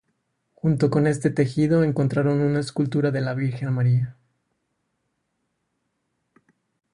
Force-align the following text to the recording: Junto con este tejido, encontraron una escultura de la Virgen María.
Junto 0.55 0.89
con 0.89 1.05
este 1.05 1.29
tejido, 1.29 1.83
encontraron 1.83 2.41
una 2.41 2.59
escultura 2.61 3.11
de 3.11 3.21
la 3.21 3.35
Virgen 3.35 3.71
María. 3.71 4.17